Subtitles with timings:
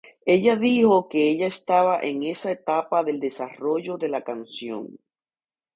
[0.25, 4.97] Ella dijo que ella estaba en esa etapa del desarrollo de la canción.